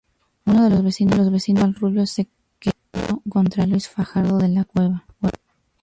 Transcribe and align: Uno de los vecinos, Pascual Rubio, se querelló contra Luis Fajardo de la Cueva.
Uno 0.47 0.63
de 0.63 0.71
los 0.71 0.81
vecinos, 0.83 1.29
Pascual 1.29 1.75
Rubio, 1.75 2.07
se 2.07 2.27
querelló 2.57 3.21
contra 3.29 3.67
Luis 3.67 3.87
Fajardo 3.87 4.39
de 4.39 4.47
la 4.47 4.63
Cueva. 4.63 5.05